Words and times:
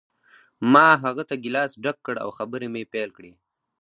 ما 0.73 0.87
هغه 1.03 1.23
ته 1.29 1.35
ګیلاس 1.43 1.71
ډک 1.83 1.97
کړ 2.05 2.15
او 2.23 2.29
خبرې 2.37 2.67
مې 2.73 2.83
پیل 2.93 3.09
کړې 3.17 3.31